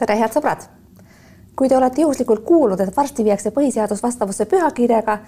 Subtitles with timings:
[0.00, 0.66] tere, head sõbrad!
[1.58, 5.18] kui te olete juhuslikult kuulnud, et varsti viiakse põhiseadus vastavusse pühakirjaga,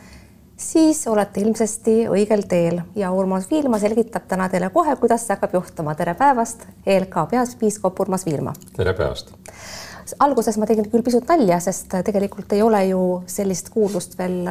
[0.57, 5.58] siis olete ilmsesti õigel teel ja Urmas Viilma selgitab täna teile kohe, kuidas see hakkab
[5.58, 5.95] juhtuma.
[5.95, 8.55] tere päevast, ELK peaspiiskop Urmas Viilma.
[8.77, 9.35] tere päevast!
[10.25, 14.48] alguses ma tegin küll pisut nalja, sest tegelikult ei ole ju sellist kuulust veel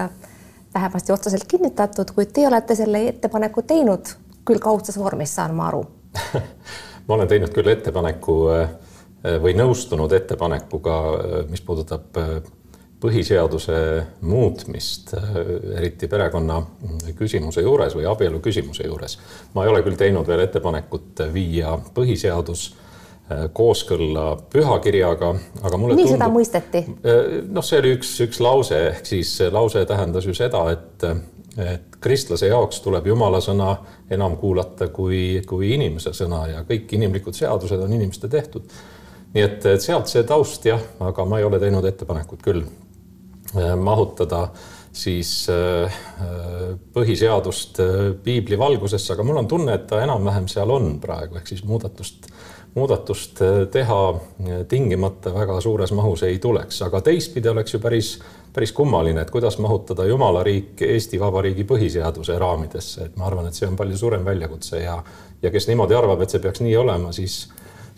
[0.74, 4.14] vähemasti otseselt kinnitatud, kuid te olete selle ettepaneku teinud
[4.46, 5.82] küll kaudses vormis, saan ma aru
[7.08, 8.70] ma olen teinud küll ettepaneku äh,
[9.42, 12.36] või nõustunud ettepanekuga, äh, mis puudutab äh,
[13.02, 13.78] põhiseaduse
[14.30, 15.16] muutmist,
[15.74, 16.60] eriti perekonna
[17.18, 19.18] küsimuse juures või abielu küsimuse juures.
[19.56, 22.68] ma ei ole küll teinud veel ettepanekut viia põhiseadus
[23.58, 25.32] kooskõlla pühakirjaga,
[25.64, 26.84] aga mulle nii tundub, seda mõisteti?
[27.50, 31.10] noh, see oli üks, üks lause, ehk siis lause tähendas ju seda, et
[31.58, 33.74] et kristlase jaoks tuleb jumala sõna
[34.12, 38.64] enam kuulata kui, kui inimese sõna ja kõik inimlikud seadused on inimeste tehtud.
[39.34, 43.74] Nii et, et sealt see taust jah, aga ma ei ole teinud ettepanekut küll äh,
[43.80, 44.48] mahutada
[44.92, 46.00] siis äh,
[46.94, 51.48] põhiseadust äh, piibli valgusesse, aga mul on tunne, et ta enam-vähem seal on praegu, ehk
[51.48, 52.28] siis muudatust,
[52.76, 53.40] muudatust
[53.72, 54.02] teha
[54.72, 58.14] tingimata väga suures mahus ei tuleks, aga teistpidi oleks ju päris
[58.52, 63.56] päris kummaline, et kuidas mahutada Jumala riik Eesti Vabariigi põhiseaduse raamidesse, et ma arvan, et
[63.56, 64.98] see on palju suurem väljakutse ja
[65.42, 67.46] ja kes niimoodi arvab, et see peaks nii olema, siis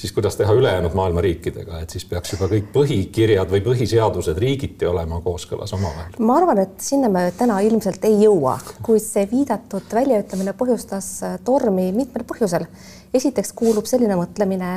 [0.03, 4.83] siis kuidas teha ülejäänud maailma riikidega, et siis peaks juba kõik põhikirjad või põhiseadused riigiti
[4.85, 6.17] olema kooskõlas omavahel.
[6.19, 11.07] ma arvan, et sinna me täna ilmselt ei jõua, kuid see viidatud väljaütlemine põhjustas
[11.47, 12.65] tormi mitmel põhjusel.
[13.13, 14.73] esiteks kuulub selline mõtlemine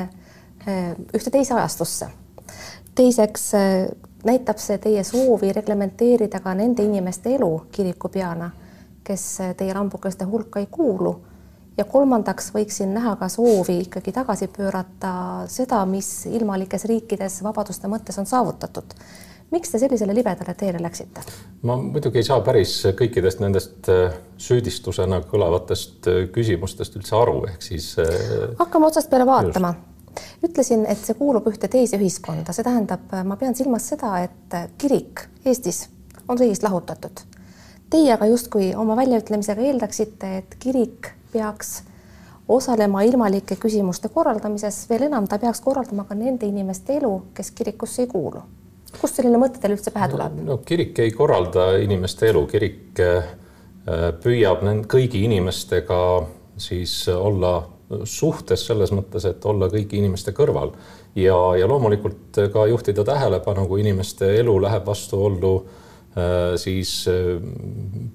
[0.66, 2.06] eh, ühte teise ajastusse.
[2.94, 3.88] teiseks eh,
[4.30, 8.52] näitab see teie soovi reglementeerida ka nende inimeste elu kirikupeana,
[9.02, 11.16] kes teie lambukeste hulka ei kuulu.
[11.76, 15.12] Ja kolmandaks võiksin näha ka soovi ikkagi tagasi pöörata
[15.52, 18.96] seda, mis ilmalikes riikides vabaduste mõttes on saavutatud
[19.50, 21.22] miks te sellisele libedale teele läksite?
[21.66, 27.62] ma muidugi ei saa päris kõikidest nendest äh, süüdistusena kõlavatest äh, küsimustest üldse aru, ehk
[27.62, 27.92] siis.
[28.02, 29.74] Äh, hakkame otsast peale vaatama
[30.46, 35.26] ütlesin, et see kuulub ühte teise ühiskonda, see tähendab, ma pean silmas seda, et kirik
[35.44, 35.86] Eestis
[36.26, 37.20] on riigist lahutatud.
[37.92, 41.76] Teie aga justkui oma väljaütlemisega eeldaksite, et kirik peaks
[42.48, 48.06] osalema ilmalike küsimuste korraldamises, veel enam, ta peaks korraldama ka nende inimeste elu, kes kirikusse
[48.06, 48.42] ei kuulu.
[49.00, 50.38] kust selline mõte teile üldse pähe tuleb?
[50.46, 53.32] no kirik ei korralda inimeste elu, kirik äh,
[54.22, 55.98] püüab kõigi inimestega
[56.56, 57.58] siis olla
[58.04, 60.72] suhtes selles mõttes, et olla kõigi inimeste kõrval
[61.14, 65.82] ja, ja loomulikult ka juhtida tähelepanu, kui inimeste elu läheb vastuollu Äh,
[66.56, 67.36] siis äh,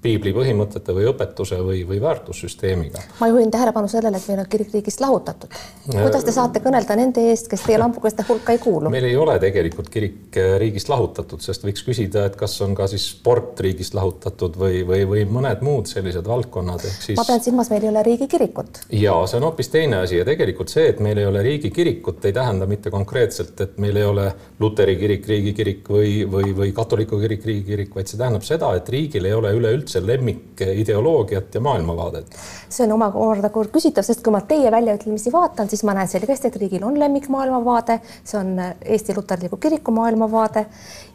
[0.01, 3.03] piibli põhimõtete või õpetuse või, või väärtussüsteemiga.
[3.19, 5.53] ma juhin tähelepanu sellele, et meil on kirik riigist lahutatud.
[5.85, 8.90] kuidas te saate kõnelda nende eest, kes teie lambukeste hulka ei kuulu?
[8.90, 12.88] meil ei ole tegelikult kirik äh, riigist lahutatud, sest võiks küsida, et kas on ka
[12.90, 17.19] siis sport riigist lahutatud või, või, või mõned muud sellised valdkonnad, ehk siis.
[17.22, 18.81] ma pean silmas, meil ei ole riigikirikut.
[18.97, 22.34] ja see on hoopis teine asi ja tegelikult see, et meil ei ole riigikirikut, ei
[22.34, 24.28] tähenda mitte konkreetselt, et meil ei ole
[24.59, 28.90] luteri kirik, riigikirik või, või, või katoliku kirik, riigikirik lemmik, vaid see tähendab seda, et
[28.90, 32.35] riigil ei ole üleüldse lemmikideoloogiat ja maailmavaadet.
[32.69, 36.56] see on omakorda küsitav, sest kui ma teie väljaütlemisi vaatan, siis ma näen selgesti, et
[36.56, 40.66] riigil on lemmikmaailmavaade, see on Eesti Luterliku Kiriku maailmavaade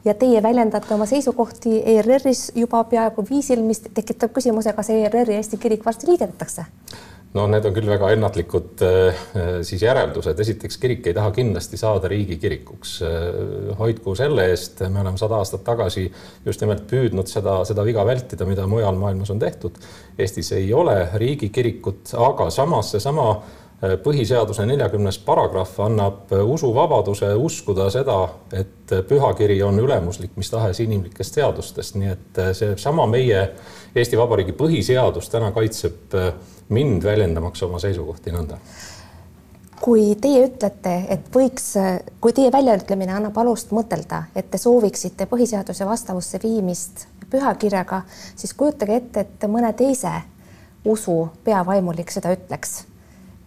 [0.05, 5.37] ja teie väljendate oma seisukohti ERR-is juba peaaegu viisil, mis tekitab küsimuse, kas ERR ja
[5.37, 6.67] Eesti Kirik varsti liidetakse
[7.37, 9.21] no need on küll väga ennatlikud äh,
[9.67, 10.41] siis järeldused.
[10.41, 12.95] esiteks, kirik ei taha kindlasti saada riigikirikuks.
[13.07, 13.29] Äh,
[13.81, 16.07] hoidku selle eest, me oleme sada aastat tagasi
[16.47, 19.79] just nimelt püüdnud seda, seda viga vältida, mida mujal maailmas on tehtud.
[20.19, 28.23] Eestis ei ole riigikirikut, aga samas seesama äh, põhiseaduse neljakümnes paragrahv annab usuvabaduse uskuda seda,
[28.57, 33.43] et pühakiri on ülemuslik mis tahes inimlikest seadustest, nii et seesama meie
[33.97, 36.17] Eesti Vabariigi põhiseadus täna kaitseb
[36.73, 38.61] mind väljendamaks oma seisukohti nõnda
[39.81, 41.75] kui teie ütlete, et võiks,
[42.21, 48.03] kui teie väljaütlemine annab alust mõtelda, et te sooviksite põhiseaduse vastavusse viimist pühakirjaga,
[48.37, 50.13] siis kujutage ette, et mõne teise
[50.87, 52.85] usu peavaimulik seda ütleks.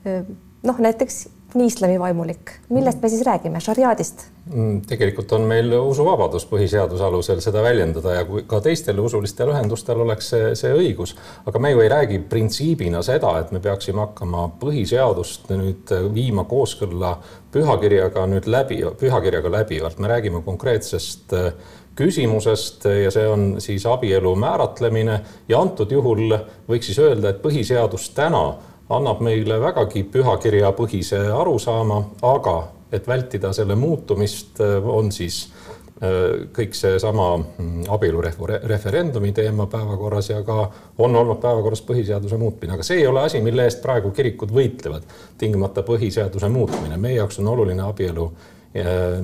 [0.06, 1.28] Noh, näiteks
[1.66, 4.28] islami vaimulik, millest me siis räägime, šariaadist?
[4.54, 10.02] Mm, tegelikult on meil usuvabadus põhiseaduse alusel seda väljendada ja kui ka teistel usulistel ühendustel
[10.06, 11.16] oleks see, see õigus,
[11.50, 17.16] aga me ju ei räägi printsiibina seda, et me peaksime hakkama põhiseadust nüüd viima kooskõlla
[17.54, 21.54] pühakirjaga nüüd läbi, pühakirjaga läbivalt, me räägime konkreetsest äh,
[22.00, 25.20] küsimusest ja see on siis abielu määratlemine.
[25.50, 26.32] Ja antud juhul
[26.70, 28.44] võiks siis öelda, et põhiseadus täna
[28.90, 32.58] annab meile vägagi pühakirjapõhise arusaama, aga
[32.92, 35.44] et vältida selle muutumist, on siis
[36.56, 43.02] kõik seesama mm, abielureferendumi teema päevakorras ja ka on olnud päevakorras põhiseaduse muutmine, aga see
[43.02, 45.04] ei ole asi, mille eest praegu kirikud võitlevad,
[45.38, 46.98] tingimata põhiseaduse muutmine.
[46.98, 48.30] meie jaoks on oluline abielu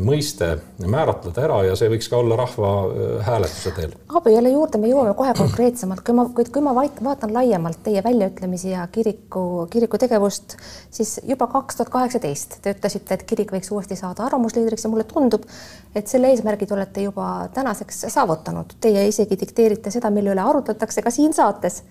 [0.01, 3.92] mõiste määratleda ära ja see võiks ka olla rahvahääletuse teel.
[4.18, 8.71] abielu juurde me jõuame kohe konkreetsemalt, kui ma, kuid kui ma vaatan laiemalt teie väljaütlemisi
[8.71, 10.57] ja kiriku, kiriku tegevust,
[10.89, 15.06] siis juba kaks tuhat kaheksateist te ütlesite, et kirik võiks uuesti saada arvamusliidriks ja mulle
[15.06, 15.45] tundub,
[15.94, 18.80] et selle eesmärgi te olete juba tänaseks saavutanud.
[18.81, 21.83] Teie isegi dikteerite seda, mille üle arutatakse ka siin saates.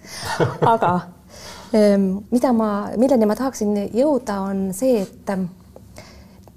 [0.61, 0.97] aga
[1.79, 5.23] ehm, mida ma, milleni ma tahaksin jõuda, on see, et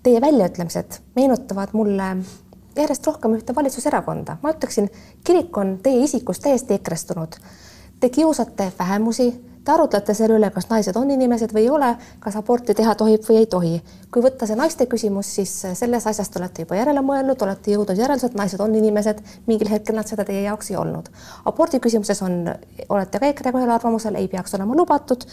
[0.07, 2.05] teie väljaütlemised meenutavad mulle
[2.77, 4.37] järjest rohkem ühte valitsuserakonda.
[4.41, 4.87] ma ütleksin,
[5.23, 7.35] kirik on teie isikust täiesti ekrestunud.
[7.99, 9.25] Te kiusate vähemusi,
[9.65, 11.89] te arutlete selle üle, kas naised on inimesed või ei ole,
[12.23, 13.73] kas aborti teha tohib või ei tohi.
[14.13, 17.99] kui võtta see naiste küsimus, siis selles asjas te olete juba järele mõelnud, olete jõudnud
[17.99, 21.11] järeldusele, et naised on inimesed, mingil hetkel nad seda teie jaoks ei olnud.
[21.45, 22.45] abordi küsimuses on,
[22.87, 25.27] olete ka EKRE-ga ühel arvamusel, ei peaks olema lubatud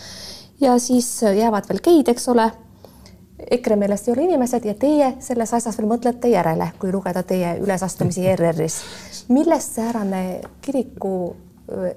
[0.61, 2.51] ja siis jäävad veel geid, eks ole
[3.51, 7.57] EKRE meelest ei ole inimesed ja teie selles asjas veel mõtlete järele, kui lugeda teie
[7.61, 8.81] ülesastumisi ERR-is.
[9.29, 11.37] millest säärane kiriku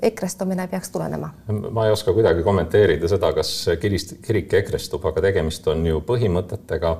[0.01, 1.29] ekrestumine peaks tulenema?
[1.71, 6.97] ma ei oska kuidagi kommenteerida seda, kas kirist, kirik ekrestub, aga tegemist on ju põhimõtetega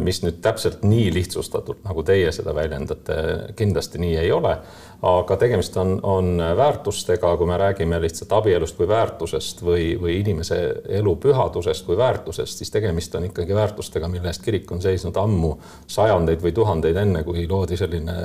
[0.00, 3.16] mis nüüd täpselt nii lihtsustatult, nagu teie seda väljendate,
[3.58, 4.54] kindlasti nii ei ole.
[5.02, 10.58] Aga tegemist on, on väärtustega, kui me räägime lihtsalt abielust kui väärtusest või, või inimese
[11.00, 15.54] elu pühadusest kui väärtusest, siis tegemist on ikkagi väärtustega, mille eest kirik on seisnud ammu
[15.86, 18.16] sajandeid või tuhandeid enne, kui loodi selline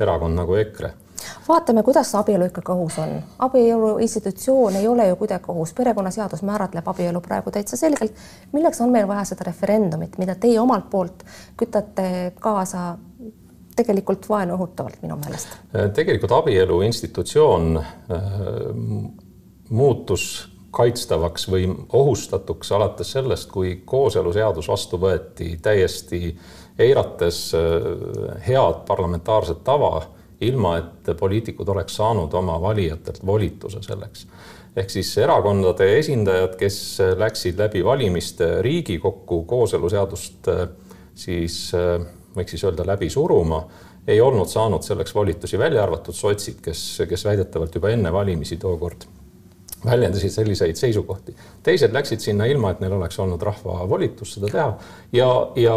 [0.00, 0.92] erakond nagu EKRE
[1.48, 3.10] vaatame, kuidas see abielu ikkagi ohus on.
[3.38, 8.12] abielu institutsioon ei ole ju kuidagi ohus, perekonnaseadus määratleb abielu praegu täitsa selgelt.
[8.52, 11.24] milleks on meil vaja seda referendumit, mida teie omalt poolt
[11.56, 12.96] kütate kaasa
[13.76, 15.58] tegelikult vaenu õhutavalt minu meelest?
[15.94, 18.30] tegelikult abielu institutsioon äh,
[19.70, 20.24] muutus
[20.70, 21.66] kaitstavaks või
[21.98, 26.30] ohustatuks alates sellest, kui kooseluseadus vastu võeti täiesti
[26.78, 30.00] eirates äh, head parlamentaarset tava
[30.40, 34.26] ilma et poliitikud oleks saanud oma valijatelt volituse selleks.
[34.76, 40.48] ehk siis erakondade esindajad, kes läksid läbi valimiste Riigikokku kooseluseadust
[41.14, 41.72] siis
[42.36, 43.62] võiks siis öelda läbi suruma,
[44.06, 49.08] ei olnud saanud selleks volitusi, välja arvatud sotsid, kes, kes väidetavalt juba enne valimisi tookord
[49.84, 51.34] väljendasid selliseid seisukohti.
[51.62, 54.72] teised läksid sinna ilma, et neil oleks olnud rahva volitus seda teha
[55.12, 55.76] ja, ja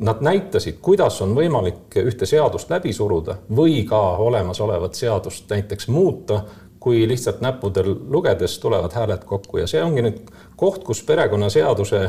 [0.00, 6.42] nad näitasid, kuidas on võimalik ühte seadust läbi suruda või ka olemasolevat seadust näiteks muuta,
[6.82, 9.60] kui lihtsalt näppudel lugedes tulevad hääled kokku.
[9.62, 12.00] Ja see ongi nüüd koht, kus perekonnaseaduse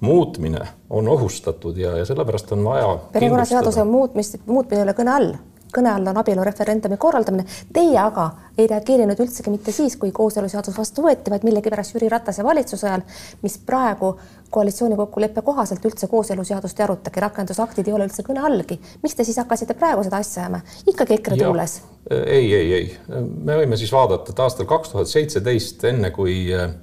[0.00, 5.32] muutmine on ohustatud ja, ja sellepärast on vaja perekonnaseaduse muutmist, muutmine ei ole kõne all
[5.74, 7.44] kõne all on abielureferendumi korraldamine.
[7.72, 8.28] Teie aga
[8.58, 13.04] ei reageerinud üldsegi mitte siis, kui kooseluseadus vastu võeti, vaid millegipärast Jüri Ratase valitsuse ajal,
[13.42, 14.12] mis praegu
[14.52, 18.78] koalitsiooni kokkuleppe kohaselt üldse kooseluseadust ei arutagi, rakendusaktid ei ole üldse kõne allgi.
[19.02, 20.60] miks te siis hakkasite praegu seda asja ajama,
[20.92, 21.80] ikkagi EKRE tuules?
[22.10, 26.74] ei, ei, ei, me võime siis vaadata, et aastal kaks tuhat seitseteist, enne kui äh,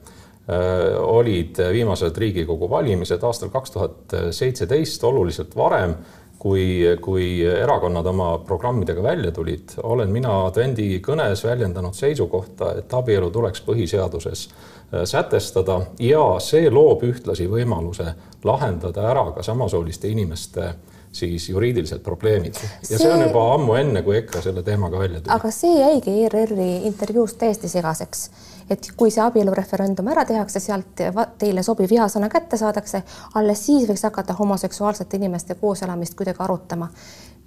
[1.03, 5.93] olid viimased Riigikogu valimised aastal kaks tuhat seitseteist, oluliselt varem
[6.39, 6.65] kui,
[7.01, 14.45] kui erakonnad oma programmidega välja tulid, olen mina advendikõnes väljendanud seisukohta, et abielu tuleks põhiseaduses
[14.47, 18.13] äh, sätestada ja see loob ühtlasi võimaluse
[18.47, 20.73] lahendada ära ka samasooliste inimeste
[21.11, 25.21] siis juriidilised probleemid ja see, see on juba ammu enne, kui EKRE selle teemaga välja
[25.21, 25.33] tuli.
[25.33, 28.29] aga see jäigi ERR-i intervjuus täiesti segaseks
[28.69, 31.03] et kui see abielureferendum ära tehakse, sealt
[31.41, 33.03] teile sobiv vihasõna kätte saadakse,
[33.39, 36.89] alles siis võiks hakata homoseksuaalsete inimeste kooselamist kuidagi arutama.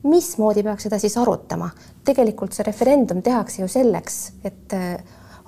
[0.02, 1.70] mismoodi peaks seda siis arutama?
[2.04, 4.96] tegelikult see referendum tehakse ju selleks, et äh,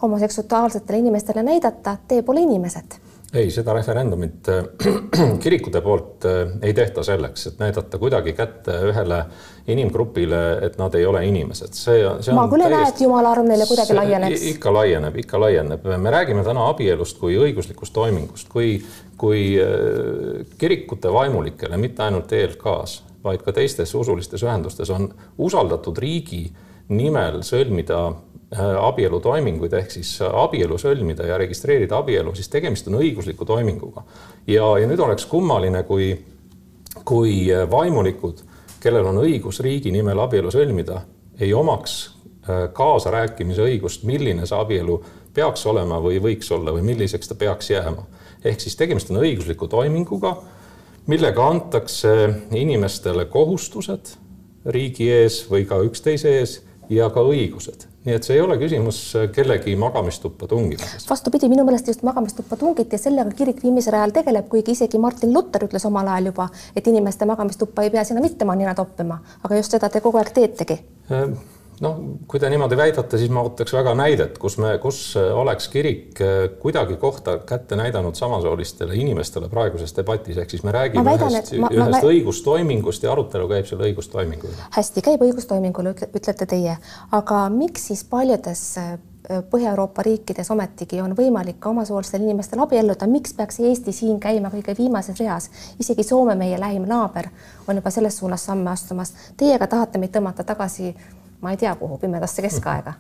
[0.02, 3.00] homoseksuaalsetele inimestele näidata, te pole inimesed
[3.34, 4.64] ei, seda referendumit äh,
[5.42, 9.20] kirikute poolt äh, ei tehta selleks, et näidata kuidagi kätte ühele
[9.70, 13.48] inimgrupile, et nad ei ole inimesed, see, see ma küll ei näe, et jumala arm
[13.48, 14.44] neile kuidagi laieneks.
[14.54, 18.76] ikka laieneb, ikka laieneb, me räägime täna abielust kui õiguslikust toimingust, kui,
[19.20, 25.08] kui äh, kirikute vaimulikele, mitte ainult ELK-s, vaid ka teistes usulistes ühendustes on
[25.40, 26.44] usaldatud riigi
[26.88, 28.12] nimel sõlmida
[28.54, 34.04] Äh, abielutoiminguid ehk siis äh, abielu sõlmida ja registreerida abielu, siis tegemist on õigusliku toiminguga.
[34.46, 36.12] ja, ja nüüd oleks kummaline, kui,
[37.08, 38.44] kui äh, vaimulikud,
[38.84, 41.00] kellel on õigus riigi nimel abielu sõlmida,
[41.40, 42.12] ei omaks
[42.76, 44.98] kaasarääkimise õigust, milline see abielu
[45.34, 48.04] peaks olema või võiks olla või milliseks ta peaks jääma.
[48.44, 50.34] ehk siis tegemist on õigusliku toiminguga
[51.06, 52.12] millega antakse
[52.52, 54.12] inimestele kohustused
[54.66, 56.58] riigi ees või ka üksteise ees
[56.90, 57.86] ja ka õigused.
[58.04, 58.98] Nii et see ei ole küsimus
[59.32, 61.08] kellegi magamistuppa tungimisest.
[61.10, 65.32] vastupidi, minu meelest just magamistuppa tungiti ja sellega kirik viimasel ajal tegeleb, kuigi isegi Martin
[65.32, 69.56] Luther ütles omal ajal juba, et inimeste magamistuppa ei pea sinna mitte nina toppima, aga
[69.56, 70.78] just seda te kogu aeg teetegi
[71.10, 71.32] äh,
[71.82, 76.20] noh, kui te niimoodi väidate, siis ma ootaks väga näidet, kus me, kus oleks kirik
[76.22, 81.56] eh, kuidagi kohta kätte näidanud samasoolistele inimestele praeguses debatis, ehk siis me räägime väidan, ühest,
[81.58, 84.68] ma, ühest ma, õigustoimingust ja arutelu käib selle õigustoimingu üle.
[84.76, 86.78] hästi, käib õigustoimingule, ütlete teie,
[87.12, 93.32] aga miks siis paljudes eh, Põhja-Euroopa riikides ometigi on võimalik ka omasoolistel inimestel abielluda, miks
[93.32, 95.48] peaks Eesti siin käima kõige viimases reas?
[95.80, 97.30] isegi Soome, meie lähim naaber,
[97.64, 99.14] on juba selles suunas samme astumas.
[99.40, 100.92] Teie aga tahate meid tõmmata tagasi
[101.40, 102.94] ma ei tea, kuhu pimedasse keskaega.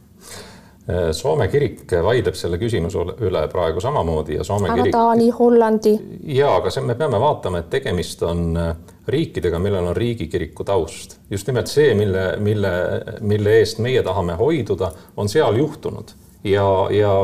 [1.16, 4.92] Soome kirik vaidleb selle küsimuse üle praegu samamoodi ja Soome aga kirik.
[4.92, 5.94] Taani, Hollandi.
[6.36, 8.74] ja, aga see, me peame vaatama, et tegemist on äh,
[9.08, 11.16] riikidega, millel on riigikiriku taust.
[11.30, 12.74] just nimelt see, mille, mille,
[13.20, 16.12] mille eest meie tahame hoiduda, on seal juhtunud
[16.44, 17.14] ja, ja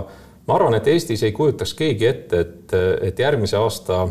[0.47, 2.77] ma arvan, et Eestis ei kujutaks keegi ette, et,
[3.11, 4.07] et järgmise aasta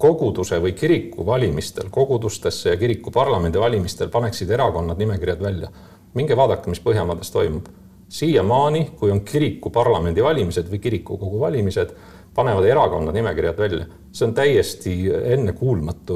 [0.00, 5.68] koguduse või kiriku valimistel, kogudustesse ja kiriku parlamendi valimistel paneksid erakonnad nimekirjad välja
[6.14, 7.66] minge vaadake, mis Põhjamaades toimub.
[8.10, 11.92] siiamaani, kui on kiriku parlamendivalimised või kirikukogu valimised,
[12.34, 13.84] panevad erakonnad nimekirjad välja.
[14.12, 14.92] see on täiesti
[15.24, 16.14] ennekuulmatu,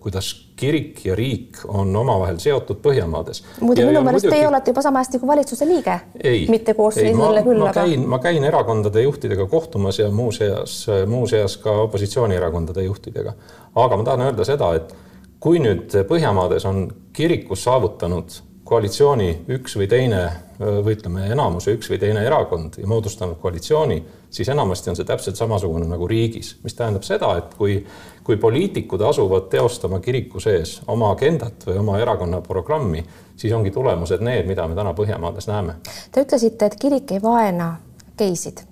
[0.00, 3.42] kuidas kirik ja riik on omavahel seotud Põhjamaades.
[3.60, 4.34] muide, minu meelest muidugi...
[4.36, 6.00] teie olete juba sama hästi kui valitsuse liige.
[6.48, 7.68] mitte koosseisule küll, aga.
[7.68, 13.32] ma käin, ma käin erakondade juhtidega kohtumas ja muuseas, muuseas ka opositsioonierakondade juhtidega.
[13.74, 14.94] aga ma tahan öelda seda, et
[15.40, 20.20] kui nüüd Põhjamaades on kirikus saavutanud koalitsiooni üks või teine
[20.60, 23.98] või ütleme, enamuse üks või teine erakond ja moodustanud koalitsiooni,
[24.30, 27.80] siis enamasti on see täpselt samasugune nagu riigis, mis tähendab seda, et kui,
[28.24, 33.02] kui poliitikud asuvad teostama kiriku sees oma agendat või oma erakonna programmi,
[33.36, 35.80] siis ongi tulemused need, mida me täna Põhjamaades näeme.
[36.12, 37.72] Te ütlesite, et kirik ei vaena
[38.20, 38.62] geisid,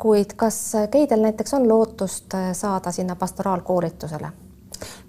[0.00, 4.32] kuid kas geidel näiteks on lootust saada sinna pastoraalkoolitusele?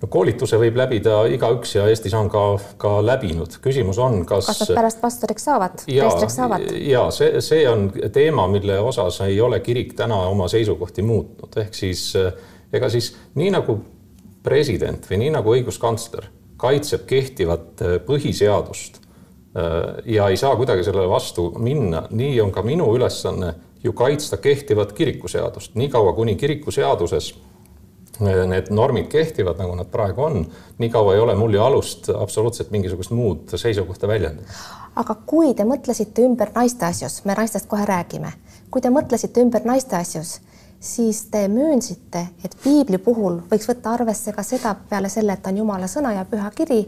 [0.01, 2.43] No koolituse võib läbida igaüks ja Eestis on ka,
[2.81, 3.57] ka läbinud.
[3.63, 4.49] küsimus on, kas.
[4.49, 6.67] kas nad pärast pastoriks saavad, preestriks saavad?
[6.87, 11.77] ja see, see on teema, mille osas ei ole kirik täna oma seisukohti muutnud, ehk
[11.77, 12.11] siis
[12.73, 13.77] ega siis nii nagu
[14.43, 16.29] president või nii nagu õiguskantsler
[16.61, 18.99] kaitseb kehtivat põhiseadust
[20.05, 23.53] ja ei saa kuidagi sellele vastu minna, nii on ka minu ülesanne
[23.83, 27.33] ju kaitsta kehtivat kirikuseadust, niikaua kuni kirikuseaduses
[28.21, 30.45] need normid kehtivad, nagu nad praegu on,
[30.81, 34.47] niikaua ei ole mul ju alust absoluutselt mingisugust muud seisukohta väljendada.
[34.95, 38.33] aga kui te mõtlesite ümber naiste asjus, me naistest kohe räägime,
[38.71, 40.39] kui te mõtlesite ümber naiste asjus,
[40.79, 45.53] siis te möönsite, et piibli puhul võiks võtta arvesse ka seda peale selle, et ta
[45.53, 46.81] on Jumala sõna ja püha kiri,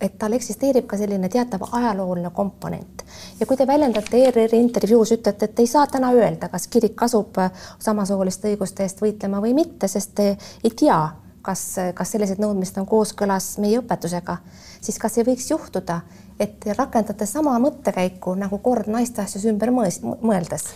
[0.00, 3.04] et tal eksisteerib ka selline teatav ajalooline komponent.
[3.40, 7.38] Ja kui te väljendate ERR-i intervjuus, ütlete, et ei saa täna öelda, kas kirik asub
[7.78, 10.28] samasooliste õiguste eest võitlema või mitte, sest te
[10.64, 11.00] ei tea,
[11.46, 14.40] kas, kas sellised nõudmised on kooskõlas meie õpetusega,
[14.80, 16.00] siis kas ei võiks juhtuda,
[16.40, 20.66] et rakendate sama mõttekäiku nagu kord naiste asjus ümber mõeldes?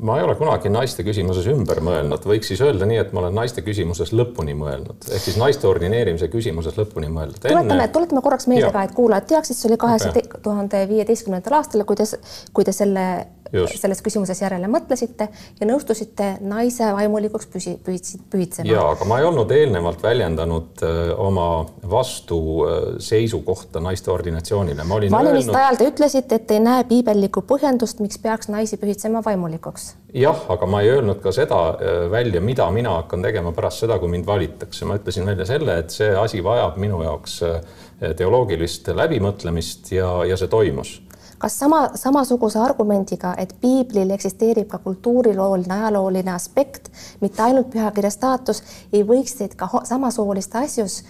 [0.00, 3.36] ma ei ole kunagi naiste küsimuses ümber mõelnud, võiks siis öelda nii, et ma olen
[3.36, 7.40] naiste küsimuses lõpuni mõelnud, ehk siis naiste ordineerimise küsimuses lõpuni mõelnud.
[7.42, 11.84] tuletame Enne..., tuletame korraks meelde ka, et kuulajad teaksid, see oli kahe tuhande viieteistkümnendal aastal,
[11.88, 12.08] kui te,
[12.56, 13.08] kui te selle
[13.54, 13.76] Just.
[13.78, 15.28] selles küsimuses järele mõtlesite
[15.60, 18.66] ja nõustusite naise vaimulikuks püsi, pühitsid, pühitsema.
[18.66, 21.46] ja, aga ma ei olnud eelnevalt väljendanud äh, oma
[21.90, 24.86] vastuseisukohta äh, naiste ordinatsioonile.
[25.12, 29.94] Valimiste ajal te ütlesite, et ei näe piibellikku põhjendust, miks peaks naisi pühitsema vaimulikuks.
[30.14, 33.98] jah, aga ma ei öelnud ka seda äh, välja, mida mina hakkan tegema pärast seda,
[33.98, 34.84] kui mind valitakse.
[34.84, 37.40] ma ütlesin välja selle, et see asi vajab minu jaoks
[38.18, 40.98] teoloogilist läbimõtlemist ja, ja see toimus
[41.44, 46.88] kas sama, samasuguse argumendiga, et piiblil eksisteerib ka kultuurilooline, ajalooline aspekt,
[47.20, 51.02] mitte ainult pühakirja staatus, ei võiks teid ka samasooliste asjus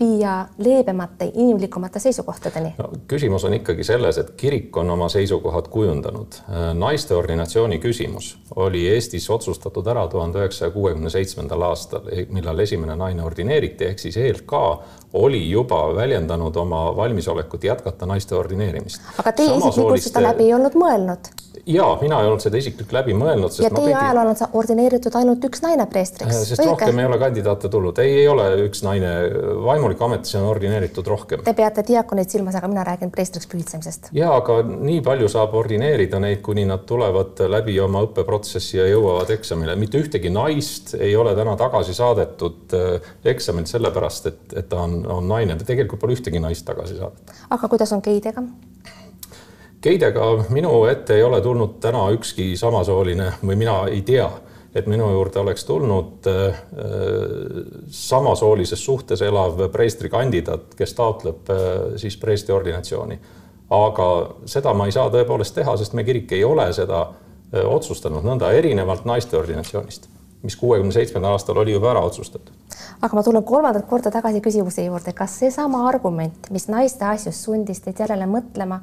[0.00, 2.90] viia leebemate, inimlikumate seisukohtadeni no,?
[3.08, 6.40] küsimus on ikkagi selles, et kirik on oma seisukohad kujundanud.
[6.74, 13.22] naiste ordinatsiooni küsimus oli Eestis otsustatud ära tuhande üheksasaja kuuekümne seitsmendal aastal, millal esimene naine
[13.24, 14.56] ordineeriti, ehk siis ELK
[15.12, 19.02] oli juba väljendanud oma valmisolekut jätkata naiste ordineerimist.
[19.18, 21.32] aga teie isiklikult seda läbi ei olnud mõelnud?
[21.66, 23.54] Ja mina ei olnud seda isiklikult läbi mõelnud.
[23.62, 23.94] ja teie pidi...
[23.94, 26.34] ajal on ordineeritud ainult üks naine preestriks.
[26.34, 26.70] Äh, sest Õige?
[26.72, 29.10] rohkem ei ole kandidaate tulnud, ei, ei ole üks naine,
[29.64, 31.44] vaimuliku ametisse on ordineeritud rohkem.
[31.46, 34.10] Te peate diakoneid silmas, aga mina räägin preestriks pühitsemisest.
[34.16, 39.32] ja aga nii palju saab ordineerida neid, kuni nad tulevad läbi oma õppeprotsessi ja jõuavad
[39.36, 39.76] eksamile.
[39.80, 45.00] mitte ühtegi naist ei ole täna tagasi saadetud äh, eksamilt sellepärast, et, et ta on,
[45.20, 47.40] on naine, tegelikult pole ühtegi naist tagasi saadetud.
[47.50, 48.44] aga kuidas on geidega?
[49.82, 54.28] Geidega minu ette ei ole tulnud täna ükski samasooline või mina ei tea,
[54.74, 56.60] et minu juurde oleks tulnud äh,
[57.90, 63.18] samasoolises suhtes elav preestrikandidaat, kes taotleb äh, siis preestri ordinatsiooni.
[63.70, 64.06] aga
[64.50, 68.52] seda ma ei saa tõepoolest teha, sest me kirik ei ole seda äh, otsustanud nõnda
[68.52, 70.08] erinevalt naiste ordinatsioonist,
[70.42, 72.52] mis kuuekümne seitsmendal aastal oli juba ära otsustatud
[73.00, 77.80] aga ma tulen kolmandat korda tagasi küsimuse juurde, kas seesama argument, mis naiste asjus sundis
[77.80, 78.82] teid järele mõtlema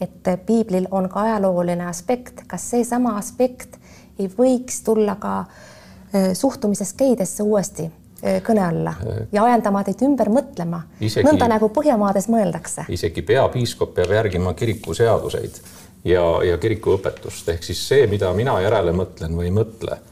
[0.00, 3.78] et piiblil on ka ajalooline aspekt, kas seesama aspekt
[4.18, 8.94] ei võiks tulla ka äh, suhtumises geidesse uuesti äh, kõne alla
[9.32, 12.88] ja ajendama teid ümber mõtlema, nõnda nagu Põhjamaades mõeldakse.
[12.88, 15.60] isegi peapiiskop peab järgima kiriku seaduseid
[16.04, 20.09] ja, ja kiriku õpetust, ehk siis see, mida mina järele mõtlen või ei mõtle Äh,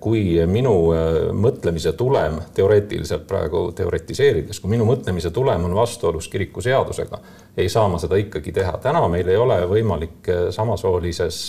[0.00, 6.60] kui minu äh, mõtlemise tulem, teoreetiliselt praegu teoretiseerides, kui minu mõtlemise tulem on vastuolus kiriku
[6.60, 7.20] seadusega,
[7.56, 8.76] ei saa ma seda ikkagi teha.
[8.82, 11.42] täna meil ei ole võimalik äh, samasoolises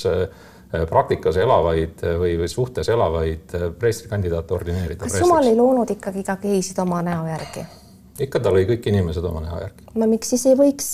[0.90, 5.06] praktikas elavaid või, või suhtes elavaid preestrikandidaate ordineerida.
[5.06, 7.64] kas Jumal ei loonud ikkagi ka geisid oma näo järgi?
[8.20, 9.86] Ikka ta lõi kõik inimesed oma näo järgi.
[10.00, 10.88] no miks siis ei võiks,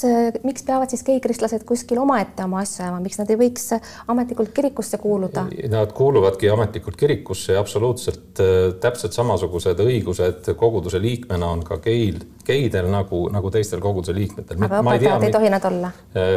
[0.46, 3.68] miks peavad siis geikristlased kuskil omaette oma asju ajama, miks nad ei võiks
[4.10, 5.46] ametlikult kirikusse kuuluda?
[5.70, 12.18] Nad kuuluvadki ametlikult kirikusse ja absoluutselt äh, täpselt samasugused õigused koguduse liikmena on ka geil,
[12.48, 14.58] geidel nagu, nagu teistel koguduse liikmetel.
[14.66, 15.94] aga õpetajad ei tohi nad olla?
[16.18, 16.34] Äh,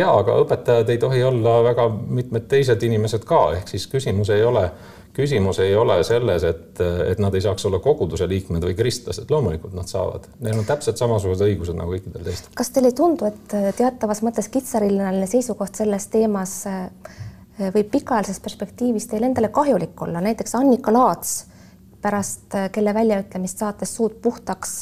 [0.00, 4.42] ja, aga õpetajad ei tohi olla väga mitmed teised inimesed ka, ehk siis küsimus ei
[4.42, 4.66] ole
[5.14, 9.74] küsimus ei ole selles, et, et nad ei saaks olla koguduse liikmed või kristlased, loomulikult
[9.76, 12.54] nad saavad, neil on täpselt samasugused õigused nagu kõikidel teistel.
[12.58, 16.88] kas teile ei tundu, et teatavas mõttes kitsarinnaline seisukoht selles teemas eh,
[17.74, 21.44] võib pikaajalises perspektiivis teile endale kahjulik olla, näiteks Annika Laats
[22.02, 24.74] pärast, eh, kelle väljaütlemist saates Suud puhtaks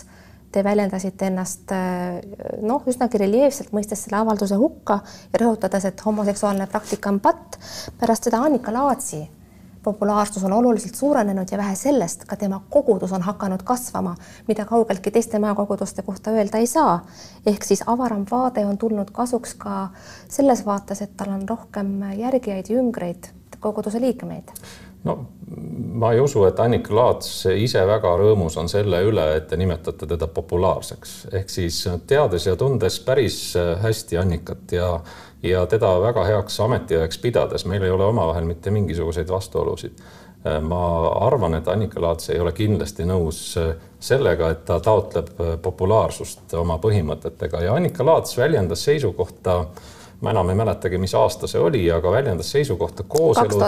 [0.53, 2.25] te väljendasite ennast eh,
[2.65, 7.61] noh, üsnagi reljeefselt, mõistes selle avalduse hukka ja rõhutades, et homoseksuaalne praktika on patt.
[8.01, 9.23] pärast seda Annika Laatsi
[9.83, 14.15] populaarsus on oluliselt suurenenud ja vähe sellest, ka tema kogudus on hakanud kasvama,
[14.49, 17.07] mida kaugeltki teiste majakoguduste kohta öelda ei saa.
[17.47, 19.89] ehk siis avaram vaade on tulnud kasuks ka
[20.29, 23.29] selles vaates, et tal on rohkem järgijaid ja üngreid,
[23.61, 24.51] koguduse liikmeid
[25.05, 25.19] no
[25.95, 30.07] ma ei usu, et Annika Laats ise väga rõõmus on selle üle, et te nimetate
[30.09, 33.43] teda populaarseks, ehk siis teades ja tundes päris
[33.83, 34.95] hästi Annikat ja
[35.43, 39.93] ja teda väga heaks ametiajaks pidades, meil ei ole omavahel mitte mingisuguseid vastuolusid.
[40.63, 43.59] ma arvan, et Annika Laats ei ole kindlasti nõus
[44.01, 45.29] sellega, et ta taotleb
[45.63, 49.65] populaarsust oma põhimõtetega ja Annika Laats väljendas seisukohta
[50.23, 53.59] ma enam ei mäletagi, mis aasta see oli, aga väljendas seisukohta kooselu,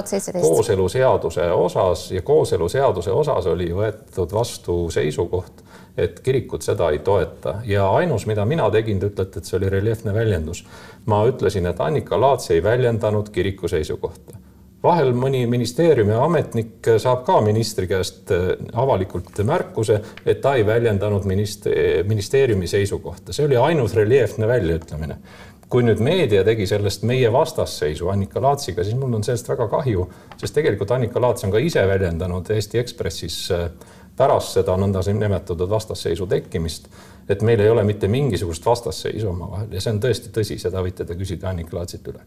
[0.40, 5.64] kooseluseaduse osas ja kooseluseaduse osas oli võetud vastu seisukoht,
[5.99, 9.73] et kirikud seda ei toeta ja ainus, mida mina tegin, te ütlete, et see oli
[9.75, 10.64] reljeefne väljendus.
[11.07, 14.45] ma ütlesin, et Annika Laats ei väljendanud kiriku seisukohta
[14.85, 21.25] vahel mõni ministeeriumi ametnik saab ka ministri käest äh, avalikult märkuse, et ta ei väljendanud
[21.29, 21.71] minist-,
[22.09, 25.19] ministeeriumi seisukohta, see oli ainus reljeefne väljaütlemine.
[25.68, 30.07] Kui nüüd meedia tegi sellest meie vastasseisu Annika Laatsiga, siis mul on sellest väga kahju,
[30.40, 33.68] sest tegelikult Annika Laats on ka ise väljendanud Eesti Ekspressis äh,
[34.16, 36.88] pärast seda nõnda nimetatud vastasseisu tekkimist,
[37.29, 41.07] et meil ei ole mitte mingisugust vastasseisu omavahel ja see on tõesti tõsi, seda võite
[41.07, 42.22] te küsida Annika Laatsilt üle.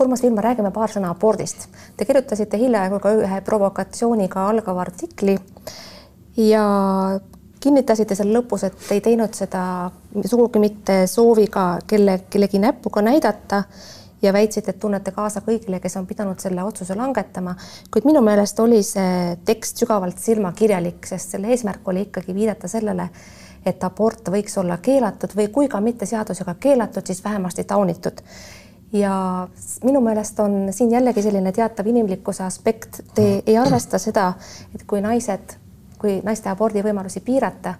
[0.00, 1.68] Urmas Vilma, räägime paar sõna abordist.
[1.96, 5.36] Te kirjutasite hiljaaegu ka ühe provokatsiooniga algava artikli
[6.38, 6.64] ja
[7.60, 9.62] kinnitasite seal lõpus, et ei teinud seda
[10.26, 13.62] sugugi mitte sooviga kelle, kellegi näpuga näidata
[14.22, 17.54] ja väitsite, et tunnete kaasa kõigile, kes on pidanud selle otsuse langetama,
[17.94, 23.08] kuid minu meelest oli see tekst sügavalt silmakirjalik, sest selle eesmärk oli ikkagi viidata sellele,
[23.66, 28.22] et abort võiks olla keelatud või kui ka mitte seadusega keelatud, siis vähemasti taunitud.
[28.92, 29.48] ja
[29.84, 34.32] minu meelest on siin jällegi selline teatav inimlikkuse aspekt, te ei arvesta seda,
[34.74, 35.58] et kui naised,
[35.98, 37.74] kui naiste abordivõimalusi piirata,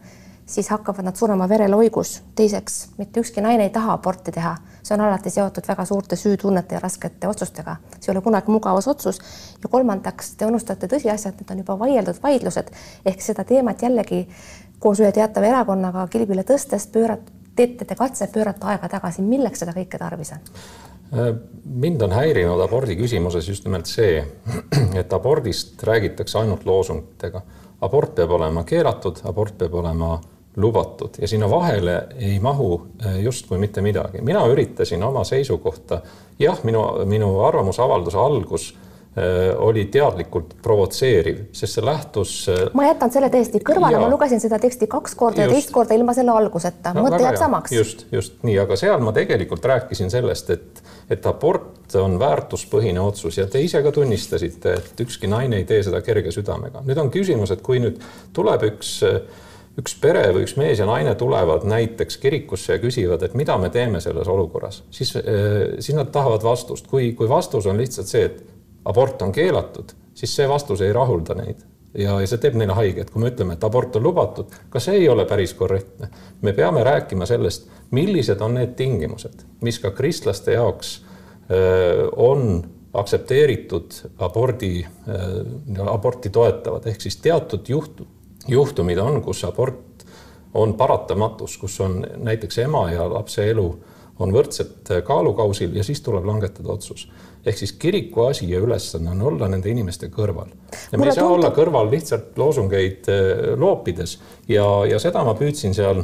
[0.49, 2.23] siis hakkavad nad surema vereloigus.
[2.35, 6.75] teiseks, mitte ükski naine ei taha aborti teha, see on alati seotud väga suurte süütunnete
[6.75, 9.21] ja raskete otsustega, see ei ole kunagi mugavas otsus.
[9.63, 12.73] ja kolmandaks, te unustate tõsiasja, et need on juba vaieldud vaidlused
[13.07, 14.27] ehk seda teemat jällegi
[14.79, 19.75] koos ühe teatava erakonnaga kilbile tõstes pöörat-, teete te katse pöörata aega tagasi, milleks seda
[19.77, 20.53] kõike tarvis on?
[21.65, 24.21] mind on häirinud abordi küsimuses just nimelt see,
[25.01, 27.43] et abordist räägitakse ainult loosungitega.
[27.81, 30.17] Abort peab olema keelatud, abort peab olema
[30.57, 31.21] lubatud.
[31.21, 32.73] Ja sinna vahele ei mahu
[33.05, 34.23] eh, justkui mitte midagi.
[34.23, 36.01] mina üritasin oma seisukohta,
[36.39, 38.75] jah, minu, minu arvamusavalduse algus
[39.19, 42.33] Äh, oli teadlikult provotseeriv, sest see lähtus.
[42.53, 45.73] Äh, ma jätan selle täiesti kõrvale, ma lugesin seda teksti kaks korda just, ja teist
[45.75, 46.93] korda ilma selle alguseta.
[46.95, 47.73] No,, mõte jääb samaks.
[47.75, 48.37] just, just.
[48.47, 53.61] Nii, aga seal ma tegelikult rääkisin sellest, et, et abort on väärtuspõhine otsus ja te
[53.65, 56.83] ise ka tunnistasite, et ükski naine ei tee seda kerge südamega.
[56.85, 58.03] nüüd on küsimus, et kui nüüd
[58.37, 58.99] tuleb üks
[59.79, 63.71] üks pere või üks mees ja naine tulevad näiteks kirikusse ja küsivad, et mida me
[63.71, 66.87] teeme selles olukorras, siis, äh, siis nad tahavad vastust.
[66.87, 68.43] kui, kui vastus on lihtsalt see, et
[68.85, 71.63] abort on keelatud, siis see vastus ei rahulda neid
[71.95, 75.01] ja, ja see teeb neile haiget, kui me ütleme, et abort on lubatud, ka see
[75.03, 76.09] ei ole päris korrektne.
[76.43, 80.99] me peame rääkima sellest, millised on need tingimused, mis ka kristlaste jaoks
[81.51, 82.65] öö, on
[82.99, 84.87] aktsepteeritud abordi,
[85.91, 88.01] aborti toetavad, ehk siis teatud juht,
[88.49, 90.05] juhtumid on, kus abort
[90.55, 93.69] on paratamatus, kus on näiteks ema ja lapse elu
[94.19, 97.07] on võrdselt kaalukausil ja siis tuleb langetada otsus.
[97.47, 100.51] Ehk siis kiriku asi ja ülesanne on olla nende inimeste kõrval.
[100.93, 101.39] ja me ei saa tundub...
[101.39, 104.19] olla kõrval lihtsalt loosungeid äh, loopides.
[104.49, 106.03] Ja, ja seda ma püüdsin seal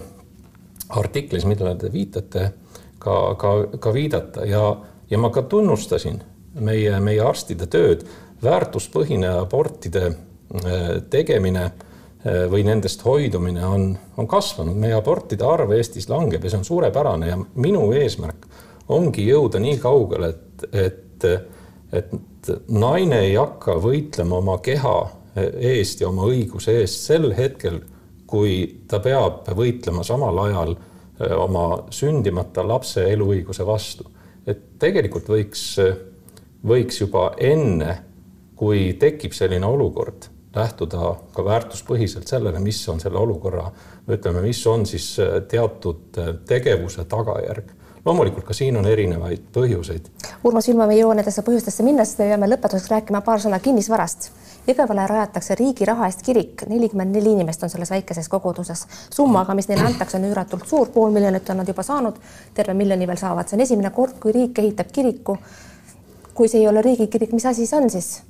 [0.94, 2.50] artiklis, millele te viitate,
[2.98, 4.46] ka, ka, ka viidata.
[4.46, 4.68] Ja,
[5.10, 6.22] ja ma ka tunnustasin
[6.60, 8.06] meie, meie arstide tööd,
[8.44, 11.90] väärtuspõhine abortide äh, tegemine äh,
[12.24, 17.28] või nendest hoidumine on, on kasvanud, meie abortide arv Eestis langeb ja see on suurepärane
[17.28, 18.46] ja minu eesmärk
[18.88, 21.02] ongi jõuda nii kaugele, et, et
[21.94, 22.14] et,
[22.68, 24.96] naine ei hakka võitlema oma keha
[25.34, 27.80] eest ja oma õiguse eest sel hetkel,
[28.28, 34.10] kui ta peab võitlema samal ajal eh, oma sündimata lapse eluõiguse vastu.
[34.46, 35.62] et tegelikult võiks,
[36.66, 37.96] võiks juba enne,
[38.56, 43.70] kui tekib selline olukord, lähtuda ka väärtuspõhiselt sellele, mis on selle olukorra,
[44.08, 45.16] ütleme, mis on siis
[45.48, 47.72] teatud tegevuse tagajärg
[48.04, 50.08] loomulikult ka siin on erinevaid põhjuseid.
[50.44, 53.60] Urmas, ilma me ei jõua nendesse põhjustesse minna, sest me peame lõpetuseks rääkima paar sõna
[53.64, 54.28] kinnisvarast.
[54.68, 58.86] Jõgevale rajatakse riigi raha eest kirik, nelikümmend neli inimest on selles väikeses koguduses.
[59.12, 62.20] summaga, mis neile antakse, on üüratult suur, pool miljonit on nad juba saanud,
[62.54, 65.38] terve miljoni veel saavad, see on esimene kord, kui riik ehitab kiriku.
[66.34, 68.22] kui see ei ole riigikirik, mis asi see on siis?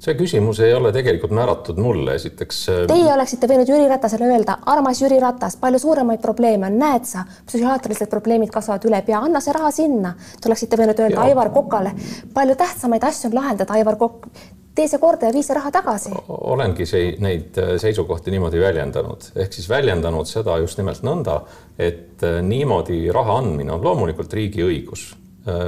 [0.00, 2.60] See küsimus ei ole tegelikult määratud mulle, esiteks.
[2.72, 7.08] Äh, Teie oleksite võinud Jüri Ratasele öelda, armas Jüri Ratas, palju suuremaid probleeme on, näed
[7.08, 10.14] sa, psühhiaatrilised probleemid kasvavad üle pea, anna see raha sinna.
[10.40, 11.28] Te oleksite võinud öelda ja.
[11.28, 11.92] Aivar Kokale,
[12.34, 14.30] palju tähtsamaid asju on lahendada, Aivar Kokk
[14.74, 16.12] tee see korda ja vii see raha tagasi.
[16.28, 21.42] olengi see, neid äh, seisukohti niimoodi väljendanud, ehk siis väljendanud seda just nimelt nõnda,
[21.76, 25.10] et äh, niimoodi raha andmine on loomulikult riigi õigus,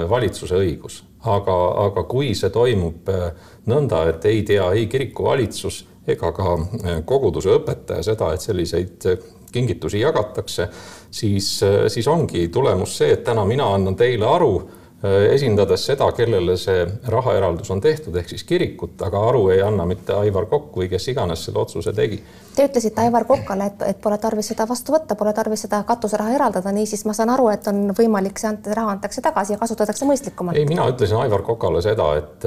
[0.09, 1.57] valitsuse õigus, aga,
[1.87, 3.31] aga kui see toimub äh,
[3.71, 9.31] nõnda, et ei tea ei kirikuvalitsus ega ka äh, koguduse õpetaja seda, et selliseid äh,
[9.53, 10.69] kingitusi jagatakse,
[11.13, 11.49] siis,
[11.93, 14.55] siis ongi tulemus see, et täna mina annan teile aru
[15.03, 20.15] esindades seda, kellele see rahaeraldus on tehtud, ehk siis kirikut, aga aru ei anna mitte
[20.15, 22.21] Aivar Kokk või kes iganes selle otsuse tegi.
[22.55, 26.37] Te ütlesite Aivar Kokale, et, et pole tarvis seda vastu võtta, pole tarvis seda katuseraha
[26.37, 30.07] eraldada, niisiis ma saan aru, et on võimalik see ant-, raha antakse tagasi ja kasutatakse
[30.07, 30.61] mõistlikumalt.
[30.61, 32.47] ei, mina ütlesin Aivar Kokale seda, et,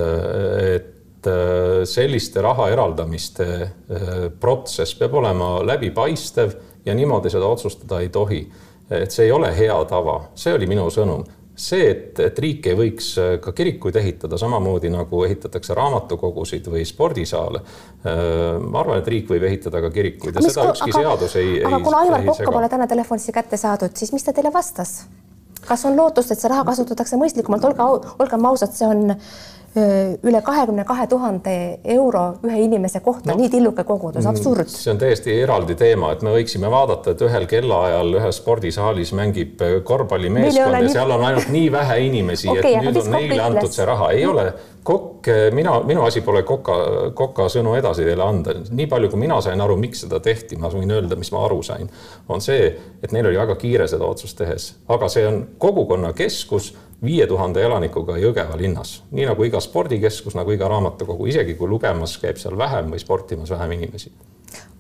[0.80, 6.56] et äh, selliste raha eraldamiste äh, protsess peab olema läbipaistev
[6.88, 8.46] ja niimoodi seda otsustada ei tohi.
[8.90, 12.78] et see ei ole hea tava, see oli minu sõnum see, et, et riik ei
[12.78, 17.62] võiks äh, ka kirikuid ehitada samamoodi nagu ehitatakse raamatukogusid või spordisaale.
[18.04, 21.38] Äh, ma arvan, et riik võib ehitada ka kirikuid ja mis, seda ükski aga, seadus
[21.42, 21.60] ei.
[21.64, 25.04] aga kuna Aivar Kokka pole täna telefonisse kätte saadud, siis mis ta teile vastas?
[25.66, 29.16] kas on lootust, et see raha kasutatakse mõistlikumalt, olge, olgem ausad, see on
[29.76, 34.72] üle kahekümne kahe tuhande euro ühe inimese kohta no,, nii tilluke kogudus, mm, absurd.
[34.72, 39.60] see on täiesti eraldi teema, et me võiksime vaadata, et ühel kellaajal ühes spordisaalis mängib
[39.84, 43.90] korvpallimeeskond ja seal on ainult nii vähe inimesi okay,, et nüüd on neile antud see
[43.92, 44.48] raha, ei ole.
[44.86, 45.26] Kokk,
[45.58, 46.76] mina, minu asi pole Koka,
[47.18, 50.70] Koka sõnu edasi teile anda, nii palju, kui mina sain aru, miks seda tehti, ma
[50.70, 51.90] võin öelda, mis ma aru sain,
[52.30, 52.68] on see,
[53.02, 57.64] et neil oli väga kiire seda otsust tehes, aga see on kogukonna keskus viie tuhande
[57.64, 62.58] elanikuga Jõgeva linnas, nii nagu iga spordikeskus, nagu iga raamatukogu, isegi kui lugemas käib seal
[62.58, 64.14] vähem või sportimas vähem inimesi.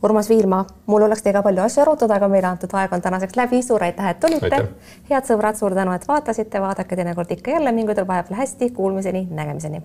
[0.03, 3.61] Urmas Viilma, mul oleks teiega palju asju arutada, aga meile antud aeg on tänaseks läbi.
[3.63, 4.67] suur aitäh, et tulite.
[5.09, 9.27] head sõbrad, suur tänu, et vaatasite, vaadake teinekord ikka jälle, mingu teil vahepeal hästi, kuulmiseni,
[9.31, 9.81] nägemiseni